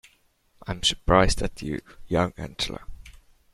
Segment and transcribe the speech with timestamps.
[0.65, 2.85] I'm surprised at you, young Angela.